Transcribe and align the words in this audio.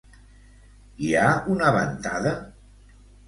Hi 1.07 1.11
ha 1.19 1.27
una 1.57 1.69
ventada? 1.77 2.35